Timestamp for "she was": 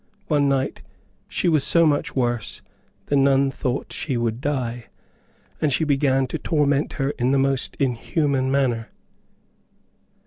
1.27-1.63